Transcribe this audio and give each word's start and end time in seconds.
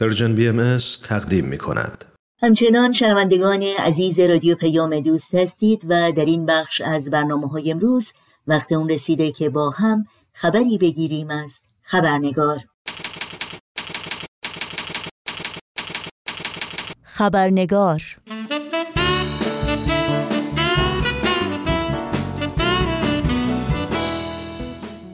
پرژن 0.00 0.34
بی 0.34 0.48
ام 0.48 0.78
تقدیم 1.08 1.44
می 1.44 1.58
کند. 1.58 2.04
همچنان 2.42 2.92
شنوندگان 2.92 3.62
عزیز 3.62 4.20
رادیو 4.20 4.54
پیام 4.54 5.00
دوست 5.00 5.34
هستید 5.34 5.82
و 5.88 6.12
در 6.12 6.24
این 6.24 6.46
بخش 6.46 6.80
از 6.80 7.10
برنامه 7.10 7.48
های 7.48 7.70
امروز 7.70 8.12
وقت 8.46 8.72
اون 8.72 8.88
رسیده 8.88 9.32
که 9.32 9.50
با 9.50 9.70
هم 9.70 10.06
خبری 10.32 10.78
بگیریم 10.78 11.30
از 11.30 11.60
خبرنگار 11.82 12.58
خبرنگار 17.02 18.02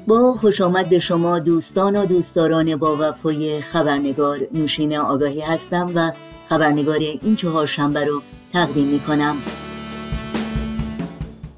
با 0.07 0.35
خوش 0.35 0.61
آمد 0.61 0.89
به 0.89 0.99
شما 0.99 1.39
دوستان 1.39 1.97
و 1.97 2.07
دوستداران 2.07 2.77
با 2.77 2.97
وفای 3.01 3.63
خبرنگار 3.63 4.39
نوشین 4.55 4.97
آگاهی 4.97 5.41
هستم 5.41 5.91
و 5.95 6.13
خبرنگار 6.49 6.99
این 6.99 7.37
چهار 7.37 7.67
شنبه 7.67 8.05
رو 8.05 8.23
تقدیم 8.53 8.87
می 8.87 9.01
کنم 9.01 9.37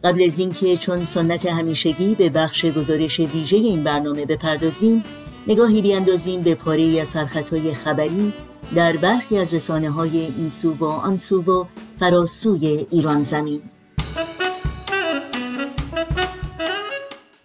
قبل 0.04 0.22
از 0.32 0.38
اینکه 0.38 0.76
چون 0.76 1.04
سنت 1.04 1.46
همیشگی 1.46 2.14
به 2.14 2.28
بخش 2.28 2.64
گزارش 2.64 3.20
ویژه 3.20 3.56
این 3.56 3.84
برنامه 3.84 4.26
بپردازیم 4.26 5.04
نگاهی 5.46 5.82
بیاندازیم 5.82 6.40
به 6.40 6.54
پاره 6.54 7.00
از 7.00 7.08
سرخطهای 7.08 7.74
خبری 7.74 8.32
در 8.74 8.96
برخی 8.96 9.38
از 9.38 9.54
رسانه 9.54 9.90
های 9.90 10.18
این 10.18 10.50
سو 10.50 10.74
و 10.74 10.84
آن 10.84 11.16
سو 11.16 11.42
و 11.42 11.64
فراسوی 12.00 12.86
ایران 12.90 13.22
زمین. 13.22 13.62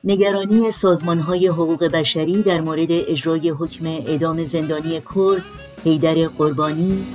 نگرانی 0.03 0.71
سازمان 0.71 1.19
های 1.19 1.47
حقوق 1.47 1.83
بشری 1.83 2.41
در 2.41 2.61
مورد 2.61 2.91
اجرای 2.91 3.49
حکم 3.49 3.85
اعدام 3.85 4.45
زندانی 4.45 5.01
کرد 5.15 5.43
حیدر 5.83 6.27
قربانی. 6.27 7.05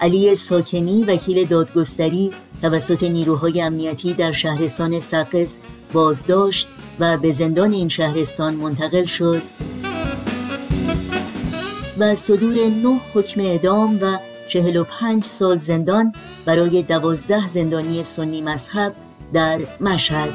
علی 0.00 0.36
ساکنی 0.36 1.04
وکیل 1.04 1.46
دادگستری 1.46 2.30
توسط 2.62 3.02
نیروهای 3.02 3.60
امنیتی 3.60 4.12
در 4.12 4.32
شهرستان 4.32 5.00
سقز 5.00 5.56
بازداشت 5.92 6.68
و 6.98 7.18
به 7.18 7.32
زندان 7.32 7.72
این 7.72 7.88
شهرستان 7.88 8.54
منتقل 8.54 9.04
شد. 9.04 9.42
و 11.98 12.14
صدور 12.14 12.54
نه 12.54 13.00
حکم 13.14 13.40
اعدام 13.40 13.98
و 14.02 14.18
45 14.48 15.24
سال 15.24 15.58
زندان 15.58 16.12
برای 16.44 16.82
دوازده 16.82 17.48
زندانی 17.48 18.04
سنی 18.04 18.42
مذهب 18.42 18.94
در 19.34 19.60
مشهد. 19.80 20.34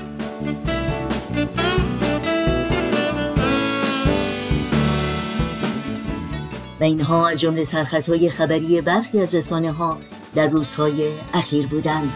و 6.79 6.83
اینها 6.83 7.27
از 7.27 7.39
جمله 7.39 7.63
سرخطهای 7.63 8.29
خبری 8.29 8.81
برخی 8.81 9.19
از 9.21 9.35
رسانه 9.35 9.71
ها 9.71 9.97
در 10.35 10.47
روزهای 10.47 11.11
اخیر 11.33 11.67
بودند. 11.67 12.13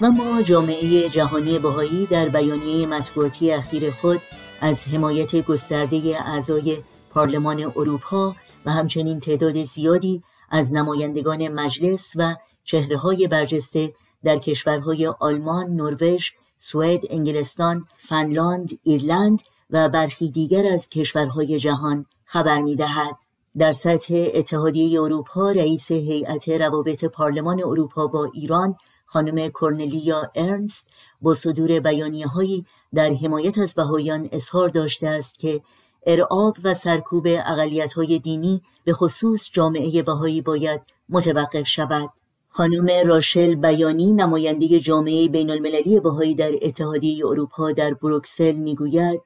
و 0.00 0.10
ما 0.10 0.42
جامعه 0.42 1.08
جهانی 1.08 1.58
بهایی 1.58 2.06
در 2.06 2.28
بیانیه 2.28 2.86
مطبوعاتی 2.86 3.52
اخیر 3.52 3.90
خود 3.90 4.20
از 4.60 4.88
حمایت 4.88 5.36
گسترده 5.36 6.16
اعضای 6.26 6.78
پارلمان 7.10 7.72
اروپا 7.76 8.34
و 8.66 8.72
همچنین 8.72 9.20
تعداد 9.20 9.64
زیادی 9.64 10.22
از 10.52 10.72
نمایندگان 10.72 11.48
مجلس 11.48 12.12
و 12.16 12.36
چهره 12.64 12.96
های 12.96 13.28
برجسته 13.28 13.94
در 14.24 14.38
کشورهای 14.38 15.06
آلمان، 15.06 15.66
نروژ، 15.66 16.30
سوئد، 16.58 17.00
انگلستان، 17.10 17.84
فنلاند، 17.96 18.78
ایرلند 18.82 19.42
و 19.70 19.88
برخی 19.88 20.30
دیگر 20.30 20.72
از 20.72 20.88
کشورهای 20.88 21.58
جهان 21.58 22.06
خبر 22.24 22.60
می 22.60 22.76
دهد. 22.76 23.16
در 23.58 23.72
سطح 23.72 24.28
اتحادیه 24.34 25.00
اروپا 25.00 25.50
رئیس 25.50 25.90
هیئت 25.90 26.48
روابط 26.48 27.04
پارلمان 27.04 27.60
اروپا 27.60 28.06
با 28.06 28.30
ایران 28.34 28.76
خانم 29.06 29.48
کورنلیا 29.48 30.30
ارنست 30.34 30.86
با 31.22 31.34
صدور 31.34 31.80
بیانیه 31.80 32.26
هایی 32.26 32.66
در 32.94 33.12
حمایت 33.12 33.58
از 33.58 33.74
بهایان 33.74 34.28
اظهار 34.32 34.68
داشته 34.68 35.08
است 35.08 35.38
که 35.38 35.60
ارعاب 36.06 36.56
و 36.64 36.74
سرکوب 36.74 37.26
اقلیت 37.26 37.92
های 37.92 38.18
دینی 38.18 38.62
به 38.84 38.92
خصوص 38.92 39.50
جامعه 39.52 40.02
بهایی 40.02 40.40
باید 40.40 40.80
متوقف 41.08 41.66
شود. 41.66 42.10
خانم 42.48 43.06
راشل 43.06 43.54
بیانی 43.54 44.12
نماینده 44.12 44.80
جامعه 44.80 45.28
بین 45.28 45.50
المللی 45.50 46.00
بهایی 46.00 46.34
در 46.34 46.52
اتحادیه 46.62 47.26
اروپا 47.26 47.72
در 47.72 47.94
بروکسل 47.94 48.52
می‌گوید 48.52 49.20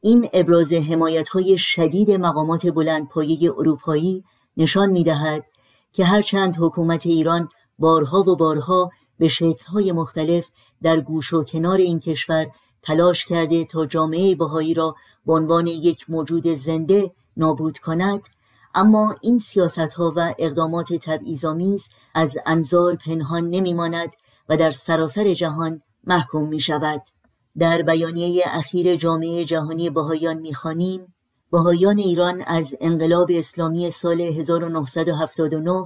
این 0.00 0.28
ابراز 0.32 0.72
حمایت 0.72 1.28
های 1.28 1.58
شدید 1.58 2.10
مقامات 2.10 2.66
بلند 2.66 3.08
پایه 3.08 3.52
اروپایی 3.52 4.24
نشان 4.56 4.90
می 4.90 5.04
دهد 5.04 5.44
که 5.92 6.04
هرچند 6.04 6.56
حکومت 6.58 7.06
ایران 7.06 7.48
بارها 7.78 8.20
و 8.20 8.36
بارها 8.36 8.90
به 9.18 9.28
شکلهای 9.28 9.92
مختلف 9.92 10.48
در 10.82 11.00
گوش 11.00 11.32
و 11.32 11.44
کنار 11.44 11.78
این 11.78 12.00
کشور 12.00 12.46
تلاش 12.82 13.24
کرده 13.24 13.64
تا 13.64 13.86
جامعه 13.86 14.34
بهایی 14.34 14.74
را 14.74 14.94
به 15.26 15.32
عنوان 15.32 15.66
یک 15.66 16.10
موجود 16.10 16.46
زنده 16.46 17.10
نابود 17.36 17.78
کند 17.78 18.20
اما 18.74 19.16
این 19.20 19.38
سیاست 19.38 19.78
ها 19.78 20.12
و 20.16 20.34
اقدامات 20.38 20.92
تبعیض‌آمیز 20.92 21.90
از 22.14 22.38
انظار 22.46 22.96
پنهان 22.96 23.50
نمیماند 23.50 24.10
و 24.48 24.56
در 24.56 24.70
سراسر 24.70 25.34
جهان 25.34 25.82
محکوم 26.04 26.48
می 26.48 26.60
شود 26.60 27.02
در 27.58 27.82
بیانیه 27.82 28.44
اخیر 28.46 28.96
جامعه 28.96 29.44
جهانی 29.44 29.90
بهایان 29.90 30.38
می‌خوانیم 30.38 31.14
بهایان 31.52 31.98
ایران 31.98 32.42
از 32.42 32.74
انقلاب 32.80 33.30
اسلامی 33.34 33.90
سال 33.90 34.20
1979 34.20 35.84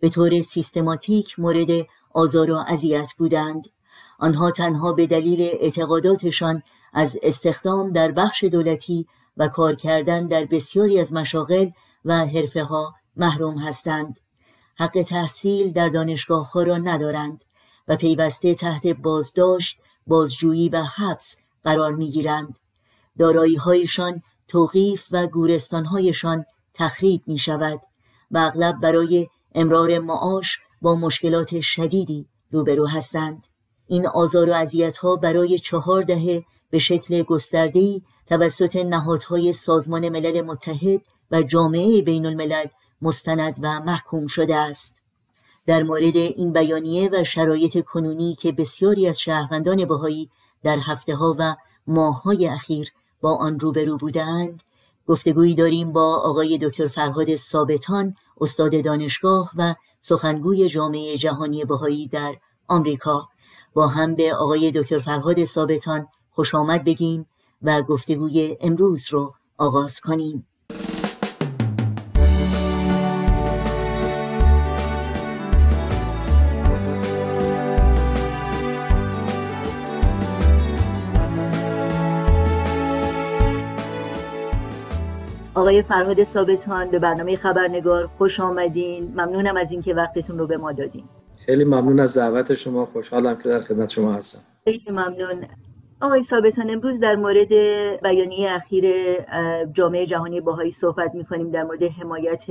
به 0.00 0.08
طور 0.08 0.40
سیستماتیک 0.40 1.38
مورد 1.38 1.70
آزار 2.14 2.50
و 2.50 2.64
اذیت 2.68 3.08
بودند. 3.18 3.68
آنها 4.18 4.50
تنها 4.50 4.92
به 4.92 5.06
دلیل 5.06 5.40
اعتقاداتشان 5.40 6.62
از 6.98 7.16
استخدام 7.22 7.92
در 7.92 8.12
بخش 8.12 8.44
دولتی 8.44 9.06
و 9.36 9.48
کار 9.48 9.74
کردن 9.74 10.26
در 10.26 10.44
بسیاری 10.44 11.00
از 11.00 11.12
مشاغل 11.12 11.68
و 12.04 12.26
حرفه 12.26 12.64
ها 12.64 12.94
محروم 13.16 13.58
هستند. 13.58 14.20
حق 14.76 15.04
تحصیل 15.08 15.72
در 15.72 15.88
دانشگاه 15.88 16.52
ها 16.52 16.62
را 16.62 16.76
ندارند 16.76 17.44
و 17.88 17.96
پیوسته 17.96 18.54
تحت 18.54 18.86
بازداشت 18.86 19.80
بازجویی 20.06 20.68
و 20.68 20.82
حبس 20.82 21.36
قرار 21.64 21.92
می 21.92 22.10
گیرند 22.10 22.58
دارایی 23.18 23.56
هایشان 23.56 24.22
توقیف 24.48 25.06
و 25.10 25.26
گورستان 25.26 25.84
هایشان 25.84 26.44
تخریب 26.74 27.22
می 27.26 27.38
شود 27.38 27.80
و 28.30 28.38
اغلب 28.38 28.80
برای 28.80 29.28
امرار 29.54 29.98
معاش 29.98 30.58
با 30.82 30.94
مشکلات 30.94 31.60
شدیدی 31.60 32.26
روبرو 32.50 32.86
هستند. 32.86 33.46
این 33.86 34.06
آزار 34.06 34.50
و 34.50 34.66
ها 35.02 35.16
برای 35.16 35.58
چهار 35.58 36.02
دهه 36.02 36.44
به 36.70 36.78
شکل 36.78 37.22
گسترده‌ای 37.22 38.02
توسط 38.26 38.76
نهادهای 38.76 39.52
سازمان 39.52 40.08
ملل 40.08 40.42
متحد 40.42 41.00
و 41.30 41.42
جامعه 41.42 42.02
بین 42.02 42.26
الملل 42.26 42.66
مستند 43.02 43.56
و 43.62 43.80
محکوم 43.80 44.26
شده 44.26 44.56
است. 44.56 44.96
در 45.66 45.82
مورد 45.82 46.16
این 46.16 46.52
بیانیه 46.52 47.10
و 47.12 47.24
شرایط 47.24 47.84
کنونی 47.84 48.34
که 48.34 48.52
بسیاری 48.52 49.08
از 49.08 49.20
شهروندان 49.20 49.84
بهایی 49.84 50.30
در 50.62 50.78
هفته 50.78 51.14
ها 51.14 51.36
و 51.38 51.56
ماه 51.86 52.22
های 52.22 52.48
اخیر 52.48 52.92
با 53.20 53.34
آن 53.34 53.60
روبرو 53.60 53.96
بودند 53.96 54.62
گفتگویی 55.06 55.54
داریم 55.54 55.92
با 55.92 56.16
آقای 56.16 56.58
دکتر 56.62 56.88
فرهاد 56.88 57.36
ثابتان 57.36 58.16
استاد 58.40 58.84
دانشگاه 58.84 59.50
و 59.56 59.74
سخنگوی 60.00 60.68
جامعه 60.68 61.16
جهانی 61.16 61.64
بهایی 61.64 62.08
در 62.08 62.36
آمریکا. 62.68 63.28
با 63.74 63.86
هم 63.86 64.14
به 64.14 64.34
آقای 64.34 64.72
دکتر 64.74 64.98
فرهاد 64.98 65.44
ثابتان 65.44 66.08
خوش 66.36 66.54
آمد 66.54 66.84
بگیم 66.84 67.26
و 67.62 67.82
گفتگوی 67.82 68.56
امروز 68.60 69.06
رو 69.10 69.34
آغاز 69.58 70.00
کنیم. 70.00 70.46
آقای 85.54 85.82
فرهاد 85.82 86.24
ثابتان 86.24 86.90
به 86.90 86.98
برنامه 86.98 87.36
خبرنگار 87.36 88.06
خوش 88.18 88.40
آمدین. 88.40 89.04
ممنونم 89.04 89.56
از 89.56 89.72
اینکه 89.72 89.94
وقتتون 89.94 90.38
رو 90.38 90.46
به 90.46 90.56
ما 90.56 90.72
دادین. 90.72 91.04
خیلی 91.36 91.64
ممنون 91.64 92.00
از 92.00 92.16
دعوت 92.16 92.54
شما. 92.54 92.84
خوشحالم 92.84 93.36
که 93.36 93.48
در 93.48 93.60
خدمت 93.60 93.90
شما 93.90 94.12
هستم. 94.12 94.40
خیلی 94.64 94.90
ممنون. 94.90 95.46
آقای 96.00 96.22
ثابتان 96.22 96.70
امروز 96.70 97.00
در 97.00 97.16
مورد 97.16 97.48
بیانیه 98.02 98.52
اخیر 98.52 98.84
جامعه 99.72 100.06
جهانی 100.06 100.40
باهایی 100.40 100.72
صحبت 100.72 101.14
می‌کنیم 101.14 101.50
در 101.50 101.62
مورد 101.62 101.82
حمایت 101.82 102.44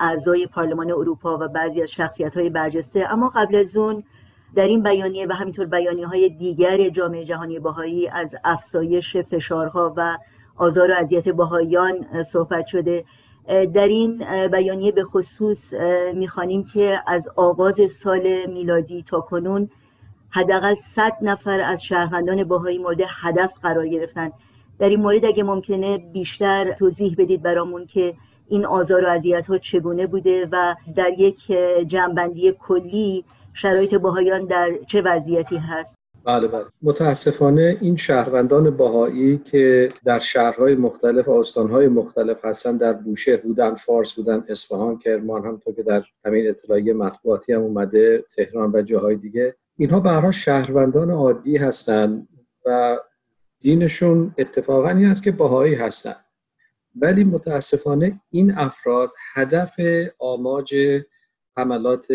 اعضای 0.00 0.46
پارلمان 0.46 0.90
اروپا 0.90 1.38
و 1.38 1.48
بعضی 1.48 1.82
از 1.82 1.90
شخصیت 1.90 2.36
های 2.36 2.50
برجسته. 2.50 3.12
اما 3.12 3.28
قبل 3.28 3.56
از 3.56 3.76
اون 3.76 4.04
در 4.54 4.66
این 4.66 4.82
بیانیه 4.82 5.26
و 5.26 5.32
همینطور 5.32 5.66
بیانیه 5.66 6.06
های 6.06 6.28
دیگر 6.28 6.88
جامعه 6.88 7.24
جهانی 7.24 7.58
بهایی 7.58 8.08
از 8.08 8.36
افزایش 8.44 9.16
فشارها 9.16 9.94
و 9.96 10.18
آزار 10.56 10.90
و 10.90 10.94
اذیت 10.94 11.28
بهاییان 11.28 12.22
صحبت 12.22 12.66
شده. 12.66 13.04
در 13.74 13.88
این 13.88 14.24
بیانیه 14.48 14.92
به 14.92 15.04
خصوص 15.04 15.74
می‌خوانیم 16.14 16.64
که 16.64 17.00
از 17.06 17.28
آغاز 17.36 17.80
سال 17.90 18.46
میلادی 18.46 19.02
تا 19.02 19.20
کنون 19.20 19.70
حداقل 20.34 20.74
100 20.74 21.12
نفر 21.22 21.60
از 21.60 21.84
شهروندان 21.84 22.44
باهایی 22.44 22.78
مورد 22.78 23.00
هدف 23.08 23.52
قرار 23.62 23.88
گرفتن. 23.88 24.30
در 24.78 24.88
این 24.88 25.00
مورد 25.00 25.24
اگه 25.24 25.42
ممکنه 25.42 25.98
بیشتر 25.98 26.72
توضیح 26.72 27.14
بدید 27.18 27.42
برامون 27.42 27.86
که 27.86 28.14
این 28.48 28.66
آزار 28.66 29.04
و 29.04 29.08
اذیت 29.08 29.46
ها 29.46 29.58
چگونه 29.58 30.06
بوده 30.06 30.48
و 30.52 30.74
در 30.96 31.10
یک 31.18 31.46
جنبندی 31.86 32.52
کلی 32.52 33.24
شرایط 33.52 33.94
باهایان 33.94 34.46
در 34.46 34.72
چه 34.88 35.02
وضعیتی 35.02 35.56
هست؟ 35.56 35.96
بله 36.24 36.48
بله. 36.48 36.64
متاسفانه 36.82 37.78
این 37.80 37.96
شهروندان 37.96 38.76
باهایی 38.76 39.38
که 39.38 39.92
در 40.04 40.18
شهرهای 40.18 40.74
مختلف 40.74 41.28
و 41.28 41.30
استانهای 41.30 41.88
مختلف 41.88 42.44
هستن 42.44 42.76
در 42.76 42.92
بوشهر 42.92 43.36
بودن 43.36 43.74
فارس 43.74 44.12
بودن 44.12 44.44
اصفهان 44.48 44.98
کرمان 44.98 45.44
هم 45.44 45.60
تو 45.64 45.72
که 45.72 45.82
در 45.82 46.02
همین 46.24 46.48
اطلاعیه 46.48 46.92
مطبوعاتی 46.92 47.52
هم 47.52 47.60
اومده 47.60 48.24
تهران 48.36 48.72
و 48.74 48.82
جاهای 48.82 49.16
دیگه 49.16 49.56
اینها 49.76 50.00
به 50.00 50.30
شهروندان 50.30 51.10
عادی 51.10 51.56
هستند 51.56 52.28
و 52.66 52.98
دینشون 53.60 54.34
اتفاقا 54.38 54.88
این 54.88 55.06
است 55.06 55.22
که 55.22 55.32
باهایی 55.32 55.74
هستند 55.74 56.24
ولی 56.96 57.24
متاسفانه 57.24 58.20
این 58.30 58.54
افراد 58.54 59.10
هدف 59.34 59.76
آماج 60.18 60.74
حملات 61.56 62.06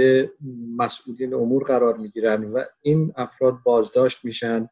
مسئولین 0.78 1.34
امور 1.34 1.64
قرار 1.64 1.98
می‌گیرن 1.98 2.44
و 2.44 2.64
این 2.82 3.14
افراد 3.18 3.58
بازداشت 3.64 4.26
میشن. 4.26 4.70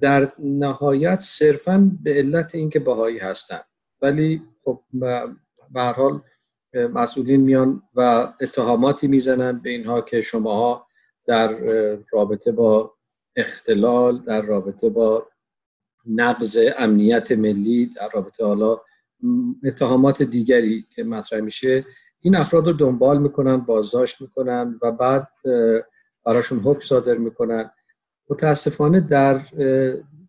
در 0.00 0.32
نهایت 0.38 1.20
صرفا 1.20 1.90
به 2.02 2.14
علت 2.14 2.54
اینکه 2.54 2.78
باهایی 2.78 3.18
هستند 3.18 3.64
ولی 4.02 4.42
خب 4.64 4.82
به 4.92 5.80
هر 5.80 5.92
حال 5.92 6.22
مسئولین 6.74 7.40
میان 7.40 7.82
و 7.94 8.32
اتهاماتی 8.40 9.08
می‌زنن 9.08 9.58
به 9.58 9.70
اینها 9.70 10.00
که 10.00 10.22
شماها 10.22 10.86
در 11.26 11.58
رابطه 12.12 12.52
با 12.52 12.94
اختلال 13.36 14.18
در 14.18 14.42
رابطه 14.42 14.88
با 14.88 15.26
نقض 16.06 16.58
امنیت 16.78 17.32
ملی 17.32 17.86
در 17.96 18.10
رابطه 18.14 18.44
حالا 18.44 18.80
اتهامات 19.64 20.22
دیگری 20.22 20.84
که 20.94 21.04
مطرح 21.04 21.40
میشه. 21.40 21.84
این 22.20 22.36
افراد 22.36 22.66
رو 22.66 22.72
دنبال 22.72 23.22
می‌کنن 23.22 23.56
بازداشت 23.56 24.20
می‌کنن 24.20 24.78
و 24.82 24.92
بعد 24.92 25.28
براشون 26.24 26.58
حکم 26.58 26.80
صادر 26.80 27.14
می‌کنن. 27.14 27.70
متاسفانه 28.30 29.00
در 29.00 29.42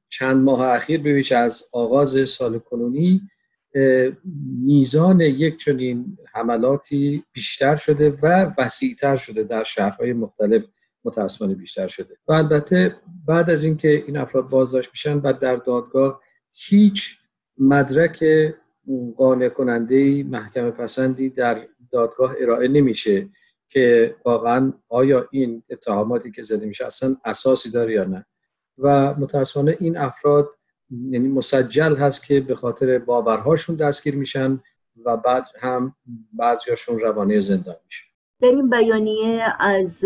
چند 0.09 0.43
ماه 0.43 0.61
اخیر 0.61 0.99
ببینید 0.99 1.33
از 1.33 1.63
آغاز 1.73 2.29
سال 2.29 2.59
کنونی 2.59 3.21
میزان 4.65 5.21
یک 5.21 5.57
چنین 5.57 6.17
حملاتی 6.33 7.23
بیشتر 7.33 7.75
شده 7.75 8.09
و 8.09 8.53
وسیعتر 8.57 9.17
شده 9.17 9.43
در 9.43 9.63
شهرهای 9.63 10.13
مختلف. 10.13 10.65
متاسفانه 11.05 11.55
بیشتر 11.55 11.87
شده. 11.87 12.17
و 12.27 12.33
البته 12.33 12.95
بعد 13.25 13.49
از 13.49 13.63
اینکه 13.63 14.03
این 14.07 14.17
افراد 14.17 14.49
بازداشت 14.49 14.89
میشن 14.89 15.17
و 15.17 15.33
در 15.33 15.55
دادگاه 15.55 16.21
هیچ 16.53 17.19
مدرک 17.57 18.25
قانع 19.17 19.49
کننده 19.49 20.23
محکمه 20.23 20.71
پسندی 20.71 21.29
در 21.29 21.67
دادگاه 21.91 22.35
ارائه 22.39 22.67
نمیشه 22.67 23.29
که 23.69 24.15
واقعا 24.25 24.73
آیا 24.89 25.27
این 25.31 25.63
اتهاماتی 25.69 26.31
که 26.31 26.41
زده 26.41 26.65
میشه 26.65 26.85
اصلا 26.85 27.15
اساسی 27.25 27.71
داره 27.71 27.93
یا 27.93 28.03
نه. 28.03 28.25
و 28.77 29.13
متاسفانه 29.13 29.77
این 29.79 29.97
افراد 29.97 30.49
یعنی 31.09 31.27
مسجل 31.27 31.95
هست 31.95 32.25
که 32.25 32.39
به 32.39 32.55
خاطر 32.55 32.99
باورهاشون 32.99 33.75
دستگیر 33.75 34.15
میشن 34.15 34.61
و 35.05 35.17
بعد 35.17 35.45
هم 35.59 35.95
بعضیاشون 36.33 36.99
روانه 36.99 37.39
زندان 37.39 37.75
میشه. 37.85 38.03
در 38.41 38.47
این 38.47 38.69
بیانیه 38.69 39.43
از 39.59 40.05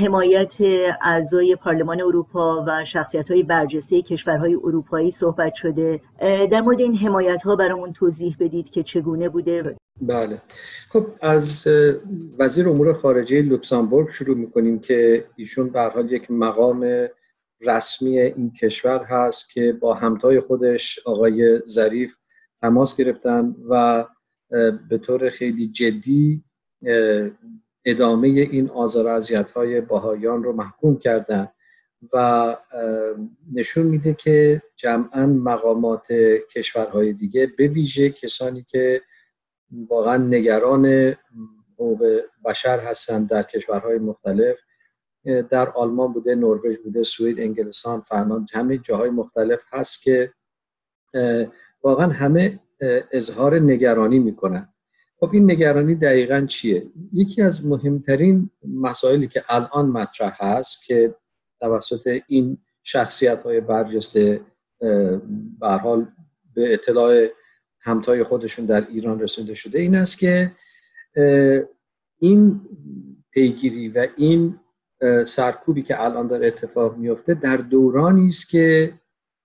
حمایت 0.00 0.56
اعضای 1.02 1.56
پارلمان 1.56 2.00
اروپا 2.00 2.64
و 2.68 2.84
شخصیت 2.84 3.30
های 3.30 3.42
برجسته 3.42 4.02
کشورهای 4.02 4.54
اروپایی 4.54 5.10
صحبت 5.10 5.54
شده. 5.54 6.00
در 6.50 6.60
مورد 6.60 6.80
این 6.80 6.96
حمایت 6.96 7.42
ها 7.42 7.56
برامون 7.56 7.92
توضیح 7.92 8.36
بدید 8.40 8.70
که 8.70 8.82
چگونه 8.82 9.28
بوده. 9.28 9.76
بله. 10.00 10.42
خب 10.88 11.06
از 11.20 11.68
وزیر 12.38 12.68
امور 12.68 12.92
خارجه 12.92 13.42
لوکسامبورگ 13.42 14.10
شروع 14.10 14.36
می‌کنیم 14.36 14.78
که 14.78 15.26
ایشون 15.36 15.68
به 15.68 15.80
حال 15.80 16.12
یک 16.12 16.30
مقام 16.30 17.08
رسمی 17.60 18.18
این 18.18 18.52
کشور 18.52 19.04
هست 19.04 19.50
که 19.50 19.72
با 19.72 19.94
همتای 19.94 20.40
خودش 20.40 20.98
آقای 21.06 21.60
ظریف 21.66 22.16
تماس 22.60 22.96
گرفتن 22.96 23.54
و 23.68 24.04
به 24.88 24.98
طور 24.98 25.30
خیلی 25.30 25.68
جدی 25.68 26.44
ادامه 27.84 28.28
این 28.28 28.70
آزار 28.70 29.08
اذیت 29.08 29.50
های 29.50 29.80
باهایان 29.80 30.42
رو 30.42 30.52
محکوم 30.52 30.98
کردن 30.98 31.48
و 32.12 32.56
نشون 33.52 33.86
میده 33.86 34.14
که 34.14 34.62
جمعا 34.76 35.26
مقامات 35.26 36.12
کشورهای 36.54 37.12
دیگه 37.12 37.52
به 37.58 37.68
ویژه 37.68 38.10
کسانی 38.10 38.66
که 38.68 39.02
واقعا 39.70 40.16
نگران 40.16 41.14
حقوق 41.74 42.20
بشر 42.44 42.80
هستند 42.80 43.28
در 43.28 43.42
کشورهای 43.42 43.98
مختلف 43.98 44.56
در 45.50 45.70
آلمان 45.70 46.12
بوده 46.12 46.34
نروژ 46.34 46.78
بوده 46.78 47.02
سوئد 47.02 47.40
انگلستان 47.40 48.00
فرمان 48.00 48.46
همه 48.52 48.78
جاهای 48.78 49.10
مختلف 49.10 49.62
هست 49.72 50.02
که 50.02 50.32
واقعا 51.82 52.12
همه 52.12 52.60
اظهار 53.12 53.58
نگرانی 53.58 54.18
می‌کنن. 54.18 54.69
خب 55.20 55.30
این 55.32 55.50
نگرانی 55.50 55.94
دقیقا 55.94 56.46
چیه؟ 56.48 56.86
یکی 57.12 57.42
از 57.42 57.66
مهمترین 57.66 58.50
مسائلی 58.62 59.28
که 59.28 59.44
الان 59.48 59.86
مطرح 59.86 60.36
هست 60.40 60.84
که 60.84 61.14
توسط 61.60 62.20
این 62.26 62.58
شخصیت 62.82 63.42
های 63.42 63.60
برجسته 63.60 64.40
به 65.60 65.68
حال 65.82 66.06
به 66.54 66.72
اطلاع 66.72 67.26
همتای 67.80 68.24
خودشون 68.24 68.66
در 68.66 68.86
ایران 68.88 69.20
رسونده 69.20 69.54
شده 69.54 69.78
این 69.78 69.94
است 69.94 70.18
که 70.18 70.52
این 72.18 72.60
پیگیری 73.30 73.88
و 73.88 74.06
این 74.16 74.60
سرکوبی 75.26 75.82
که 75.82 76.02
الان 76.02 76.26
داره 76.26 76.46
اتفاق 76.46 76.96
میفته 76.96 77.34
در 77.34 77.56
دورانی 77.56 78.26
است 78.26 78.50
که 78.50 78.94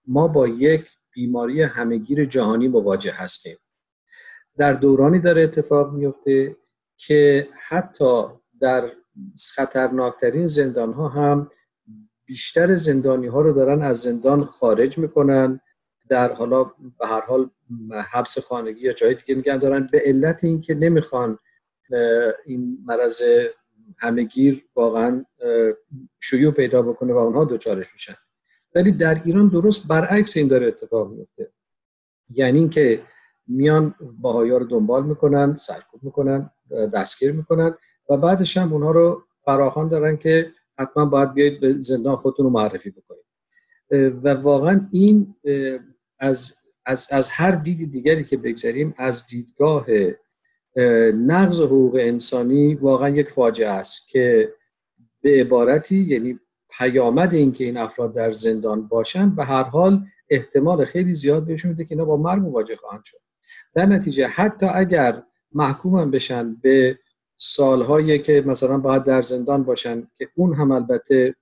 ما 0.08 0.28
با 0.28 0.48
یک 0.48 0.86
بیماری 1.12 1.62
همهگیر 1.62 2.26
جهانی 2.26 2.68
مواجه 2.68 3.12
هستیم. 3.12 3.58
در 4.58 4.74
دورانی 4.74 5.20
داره 5.20 5.42
اتفاق 5.42 5.94
میفته 5.94 6.56
که 6.98 7.48
حتی 7.68 8.24
در 8.60 8.92
خطرناکترین 9.56 10.48
زندان 10.48 10.94
ها 10.94 11.08
هم 11.08 11.50
بیشتر 12.26 12.76
زندانی 12.76 13.28
ها 13.28 13.42
رو 13.42 13.54
دارن 13.54 13.82
از 13.82 13.98
زندان 13.98 14.46
خارج 14.46 14.98
می‌کنن. 14.98 15.60
در 16.10 16.34
حالا 16.34 16.64
به 17.00 17.08
هر 17.08 17.22
حال 17.22 17.50
حبس 18.12 18.40
خانگی 18.40 18.82
یا 18.82 18.94
جای 18.94 19.16
دیگه 19.16 19.36
نگه 19.36 19.58
دارن. 19.58 19.90
به 19.92 20.02
علت 20.06 20.44
اینکه 20.44 20.76
نمی‌خوان 20.76 21.40
این 22.46 22.78
مرض 22.86 23.22
همگیر 23.98 24.66
واقعا 24.76 25.26
شیوع 26.20 26.54
پیدا 26.54 26.82
بکنه 26.82 27.14
و 27.14 27.18
اونها 27.18 27.46
دچارش 27.46 27.94
میشن. 27.94 28.16
ولی 28.76 28.92
در 28.92 29.22
ایران 29.26 29.48
درست 29.48 29.88
برعکس 29.88 30.38
این 30.38 30.48
داره 30.48 30.68
اتفاق 30.68 31.12
میفته 31.12 31.52
یعنی 32.30 32.60
اینکه 32.60 33.02
میان 33.48 33.96
باهایا 34.20 34.58
رو 34.58 34.66
دنبال 34.66 35.06
می‌کنن 35.06 35.56
سرکوب 35.56 36.04
می‌کنن 36.04 36.50
دستگیر 36.94 37.32
می‌کنن 37.32 37.78
و 38.10 38.18
بعدش 38.18 38.58
هم 38.58 38.74
اونها 38.74 38.92
رو 38.92 39.24
فراخوان 39.46 39.88
دارن 39.88 40.18
که 40.18 40.52
حتما 40.80 41.06
باید 41.06 41.34
بیاید 41.34 41.60
به 41.60 41.74
زندان 41.74 42.16
خودتون 42.16 42.46
رو 42.46 42.52
معرفی 42.52 42.90
بکنید. 42.90 43.26
و 44.24 44.34
واقعا 44.34 44.88
این 44.92 45.36
از, 46.20 46.56
از, 46.86 47.08
از 47.12 47.30
هر 47.30 47.52
دید 47.52 47.92
دیگری 47.92 48.24
که 48.24 48.38
بگذاریم 48.38 48.96
از 48.98 49.28
دیدگاه 49.28 49.86
نقض 51.14 51.62
حقوق 51.62 51.98
انسانی 52.00 52.76
واقعا 52.76 53.10
یک 53.10 53.30
فاجعه 53.30 53.70
است 53.70 54.08
که 54.08 54.54
به 55.22 55.42
عبارتی 55.42 55.98
یعنی 55.98 56.40
پیامد 56.78 57.34
این 57.34 57.52
که 57.52 57.64
این 57.64 57.78
افراد 57.78 58.14
در 58.14 58.32
زندان 58.32 58.88
باشند 58.88 59.36
به 59.36 59.44
هر 59.44 59.64
حال 59.64 60.06
احتمال 60.30 60.86
خیلی 60.86 61.14
زیاد 61.14 61.46
بهشون 61.46 61.72
میده 61.72 61.86
که 61.86 61.92
اینا 61.92 62.06
با 62.06 62.18
مرگ 62.18 62.42
مواجه 62.42 62.76
خواهند 62.76 63.02
شد. 63.06 63.18
در 63.76 63.86
نتیجه 63.86 64.28
حتی 64.28 64.66
اگر 64.66 65.24
محکوم 65.52 66.12
بشن 66.12 66.56
به 66.56 67.00
سالهایی 67.38 68.20
که 68.20 68.44
مثلا 68.46 68.78
باید 68.78 69.04
در 69.04 69.22
زندان 69.22 69.64
باشن 69.64 70.08
که 70.18 70.30
اون 70.36 70.54
هم 70.54 70.72
البته 70.72 71.36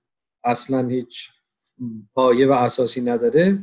اصلا 0.44 0.88
هیچ 0.88 1.28
پایه 2.14 2.48
و 2.48 2.52
اساسی 2.52 3.00
نداره 3.00 3.58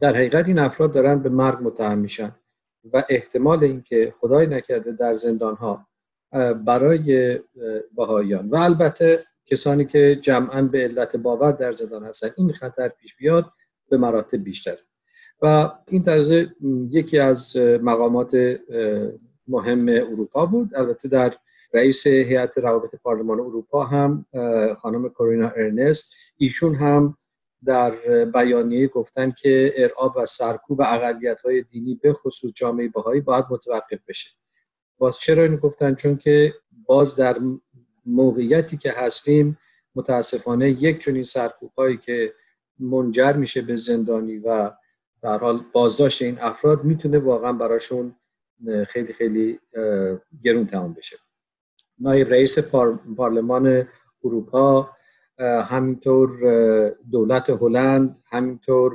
در 0.00 0.14
حقیقت 0.16 0.46
این 0.46 0.58
افراد 0.58 0.92
دارن 0.92 1.18
به 1.18 1.28
مرگ 1.28 1.58
متهم 1.62 1.98
میشن 1.98 2.36
و 2.92 3.04
احتمال 3.08 3.64
اینکه 3.64 4.14
خدای 4.20 4.46
نکرده 4.46 4.92
در 4.92 5.14
زندان 5.14 5.56
ها 5.56 5.86
برای 6.54 7.38
بهاییان. 7.96 8.48
و 8.48 8.56
البته 8.56 9.24
کسانی 9.46 9.84
که 9.84 10.18
جمعا 10.22 10.62
به 10.62 10.84
علت 10.84 11.16
باور 11.16 11.52
در 11.52 11.72
زندان 11.72 12.04
هستن 12.04 12.28
این 12.36 12.52
خطر 12.52 12.88
پیش 12.88 13.16
بیاد 13.16 13.52
به 13.88 13.96
مراتب 13.96 14.44
بیشتر. 14.44 14.78
و 15.42 15.70
این 15.88 16.02
طرز 16.02 16.46
یکی 16.90 17.18
از 17.18 17.56
مقامات 17.56 18.58
مهم 19.48 19.88
اروپا 19.88 20.46
بود. 20.46 20.70
البته 20.74 21.08
در 21.08 21.34
رئیس 21.74 22.06
هیئت 22.06 22.58
روابط 22.58 22.94
پارلمان 23.02 23.40
اروپا 23.40 23.84
هم 23.84 24.26
خانم 24.78 25.08
کورینا 25.08 25.48
ارنست. 25.48 26.12
ایشون 26.36 26.74
هم 26.74 27.16
در 27.64 27.90
بیانیه 28.24 28.88
گفتن 28.88 29.30
که 29.30 29.74
ارعاب 29.76 30.16
و 30.16 30.26
سرکوب 30.26 30.80
اقلیت 30.80 31.40
های 31.40 31.62
دینی 31.62 31.94
به 32.02 32.12
خصوص 32.12 32.52
جامعه 32.54 32.88
بهایی 32.88 33.20
باید 33.20 33.44
متوقف 33.50 33.98
بشه. 34.08 34.30
باز 34.98 35.18
چرا 35.18 35.42
اینو 35.42 35.56
گفتن؟ 35.56 35.94
چون 35.94 36.16
که 36.16 36.54
باز 36.86 37.16
در 37.16 37.36
موقعیتی 38.06 38.76
که 38.76 38.92
هستیم 38.92 39.58
متاسفانه 39.94 40.70
یک 40.70 40.98
چنین 40.98 41.24
سرکوب 41.24 41.70
هایی 41.78 41.96
که 41.96 42.32
منجر 42.78 43.32
میشه 43.32 43.62
به 43.62 43.76
زندانی 43.76 44.38
و 44.38 44.70
در 45.22 45.38
حال 45.38 45.64
بازداشت 45.72 46.22
این 46.22 46.38
افراد 46.40 46.84
می‌تونه 46.84 47.18
واقعا 47.18 47.52
براشون 47.52 48.14
خیلی 48.88 49.12
خیلی 49.12 49.58
گرون 50.42 50.66
تمام 50.66 50.92
بشه. 50.92 51.16
نایب 51.98 52.28
رئیس 52.30 52.58
پارلمان 53.16 53.88
اروپا 54.24 54.90
همینطور 55.68 56.30
دولت 57.10 57.50
هلند 57.50 58.16
همینطور 58.30 58.92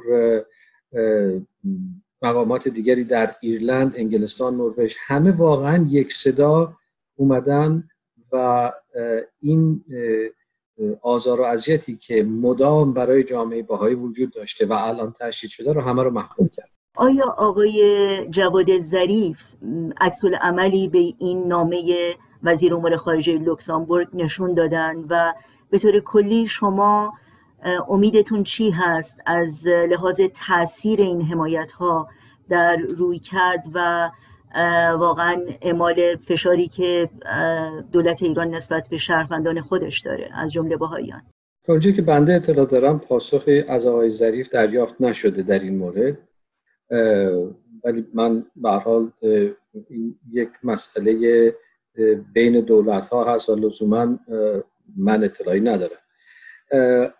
مقامات 2.21 2.67
دیگری 2.67 3.03
در 3.03 3.31
ایرلند 3.41 3.93
انگلستان 3.97 4.53
نروژ 4.53 4.95
همه 4.99 5.31
واقعا 5.31 5.85
یک 5.89 6.13
صدا 6.13 6.77
اومدن 7.15 7.89
و 8.31 8.71
این 9.39 9.85
آزار 11.01 11.41
و 11.41 11.43
اذیتی 11.43 11.95
که 11.95 12.23
مدام 12.23 12.93
برای 12.93 13.23
جامعه 13.23 13.63
باهایی 13.63 13.95
وجود 13.95 14.31
داشته 14.33 14.65
و 14.65 14.73
الان 14.73 15.13
تشدید 15.19 15.49
شده 15.49 15.73
رو 15.73 15.81
همه 15.81 16.03
رو 16.03 16.11
محکوم 16.11 16.49
کرد. 16.53 16.69
آیا 16.95 17.25
آقای 17.25 18.27
جواد 18.29 18.81
ظریف 18.81 19.41
عکس 20.01 20.21
عملی 20.41 20.87
به 20.87 21.13
این 21.19 21.47
نامه 21.47 22.15
وزیر 22.43 22.75
امور 22.75 22.97
خارجه 22.97 23.37
لوکزامبورگ 23.37 24.07
نشون 24.13 24.53
دادن 24.53 25.05
و 25.09 25.33
به 25.69 25.79
طور 25.79 25.99
کلی 25.99 26.47
شما 26.47 27.13
امیدتون 27.89 28.43
چی 28.43 28.71
هست 28.71 29.15
از 29.25 29.67
لحاظ 29.67 30.21
تاثیر 30.47 31.01
این 31.01 31.21
حمایت 31.21 31.71
ها 31.71 32.07
در 32.49 32.75
روی 32.75 33.19
کرد 33.19 33.67
و 33.73 34.11
واقعا 34.99 35.45
اعمال 35.61 36.15
فشاری 36.15 36.67
که 36.67 37.09
دولت 37.91 38.23
ایران 38.23 38.55
نسبت 38.55 38.89
به 38.89 38.97
شهروندان 38.97 39.61
خودش 39.61 39.99
داره 39.99 40.29
از 40.33 40.51
جمله 40.51 40.77
بهاییان. 40.77 41.21
تا 41.63 41.79
که 41.79 42.01
بنده 42.01 42.33
اطلاع 42.33 42.65
دارم 42.65 42.99
پاسخی 42.99 43.61
از 43.61 43.85
آقای 43.85 44.09
ظریف 44.09 44.49
دریافت 44.49 44.95
نشده 44.99 45.43
در 45.43 45.59
این 45.59 45.77
مورد. 45.77 46.17
ولی 47.83 48.07
من 48.13 48.45
به 48.55 48.69
حال 48.69 49.11
این 49.89 50.19
یک 50.31 50.49
مسئله 50.63 51.55
بین 52.33 52.61
دولت 52.61 53.07
ها 53.07 53.33
هست 53.33 53.49
و 53.49 53.55
لزوما 53.55 54.19
من 54.97 55.23
اطلاعی 55.23 55.61
ندارم. 55.61 55.97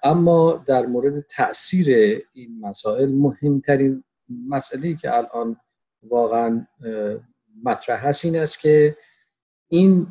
اما 0.04 0.64
در 0.66 0.86
مورد 0.86 1.20
تاثیر 1.20 1.88
این 2.34 2.60
مسائل 2.62 3.10
مهمترین 3.12 4.04
مسئله 4.48 4.96
که 4.96 5.18
الان 5.18 5.58
واقعا 6.10 6.68
مطرح 7.64 8.08
هست. 8.08 8.26
این 8.26 8.38
است 8.38 8.60
که 8.60 8.98
این 9.68 10.08